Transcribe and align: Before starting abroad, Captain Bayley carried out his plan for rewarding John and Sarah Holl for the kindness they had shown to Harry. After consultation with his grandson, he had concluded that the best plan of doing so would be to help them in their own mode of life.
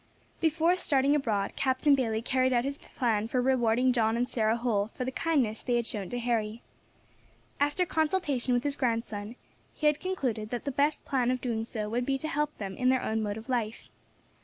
Before 0.39 0.75
starting 0.77 1.15
abroad, 1.15 1.55
Captain 1.55 1.93
Bayley 1.93 2.23
carried 2.23 2.51
out 2.53 2.63
his 2.63 2.79
plan 2.79 3.27
for 3.27 3.39
rewarding 3.39 3.93
John 3.93 4.17
and 4.17 4.27
Sarah 4.27 4.57
Holl 4.57 4.89
for 4.95 5.05
the 5.05 5.11
kindness 5.11 5.61
they 5.61 5.75
had 5.75 5.85
shown 5.85 6.09
to 6.09 6.17
Harry. 6.17 6.63
After 7.59 7.85
consultation 7.85 8.55
with 8.55 8.63
his 8.63 8.75
grandson, 8.75 9.35
he 9.75 9.85
had 9.85 9.99
concluded 9.99 10.49
that 10.49 10.65
the 10.65 10.71
best 10.71 11.05
plan 11.05 11.29
of 11.29 11.39
doing 11.39 11.65
so 11.65 11.87
would 11.87 12.07
be 12.07 12.17
to 12.17 12.27
help 12.27 12.57
them 12.57 12.75
in 12.77 12.89
their 12.89 13.03
own 13.03 13.21
mode 13.21 13.37
of 13.37 13.47
life. 13.47 13.89